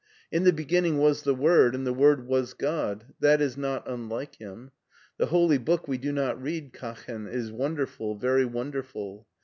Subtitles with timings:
[0.31, 4.33] In the beginning was the Word, and the Word was God— ^that is not unlike
[4.37, 4.71] him.
[5.19, 9.27] The Holy Book we do not read, Katchen, is wonderful, very wonderful.